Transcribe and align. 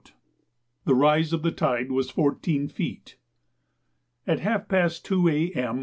The 0.85 0.95
rise 0.95 1.31
of 1.31 1.43
the 1.43 1.51
tide 1.51 1.91
was 1.91 2.09
14 2.09 2.69
feet. 2.69 3.17
At 4.25 4.39
half 4.39 4.67
past 4.67 5.05
two 5.05 5.27
A.M. 5.29 5.79